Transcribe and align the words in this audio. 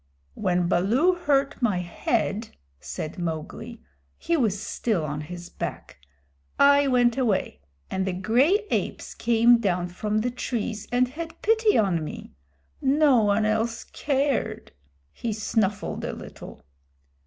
"When 0.33 0.67
Baloo 0.67 1.13
hurt 1.13 1.61
my 1.61 1.77
head," 1.77 2.49
said 2.79 3.19
Mowgli 3.19 3.83
(he 4.17 4.35
was 4.35 4.59
still 4.59 5.05
on 5.05 5.21
his 5.21 5.51
back), 5.51 5.99
"I 6.57 6.87
went 6.87 7.19
away, 7.19 7.59
and 7.91 8.07
the 8.07 8.13
gray 8.13 8.65
apes 8.71 9.13
came 9.13 9.59
down 9.59 9.89
from 9.89 10.21
the 10.21 10.31
trees 10.31 10.87
and 10.91 11.07
had 11.09 11.39
pity 11.43 11.77
on 11.77 12.03
me. 12.03 12.31
No 12.81 13.21
one 13.21 13.45
else 13.45 13.83
cared." 13.83 14.71
He 15.13 15.31
snuffled 15.33 16.03
a 16.03 16.13
little. 16.13 16.63